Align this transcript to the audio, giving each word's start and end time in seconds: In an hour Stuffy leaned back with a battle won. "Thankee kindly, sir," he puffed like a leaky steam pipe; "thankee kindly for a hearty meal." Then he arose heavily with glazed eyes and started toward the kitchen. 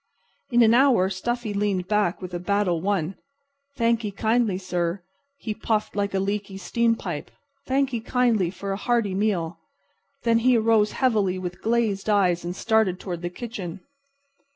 In 0.49 0.63
an 0.63 0.73
hour 0.73 1.11
Stuffy 1.11 1.53
leaned 1.53 1.87
back 1.87 2.23
with 2.23 2.33
a 2.33 2.39
battle 2.39 2.81
won. 2.81 3.17
"Thankee 3.77 4.09
kindly, 4.09 4.57
sir," 4.57 5.03
he 5.37 5.53
puffed 5.53 5.95
like 5.95 6.15
a 6.15 6.19
leaky 6.19 6.57
steam 6.57 6.95
pipe; 6.95 7.29
"thankee 7.67 7.99
kindly 7.99 8.49
for 8.49 8.71
a 8.71 8.77
hearty 8.81 9.13
meal." 9.13 9.59
Then 10.23 10.39
he 10.39 10.57
arose 10.57 10.93
heavily 10.93 11.37
with 11.37 11.61
glazed 11.61 12.09
eyes 12.09 12.43
and 12.43 12.55
started 12.55 12.99
toward 12.99 13.21
the 13.21 13.29
kitchen. 13.29 13.81